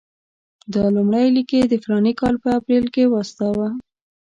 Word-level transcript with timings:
دا 0.73 0.83
لومړی 0.95 1.27
لیک 1.35 1.49
یې 1.57 1.63
د 1.67 1.73
فلاني 1.83 2.13
کال 2.19 2.35
په 2.43 2.49
اپرېل 2.57 2.85
کې 2.95 3.03
واستاوه. 3.13 3.67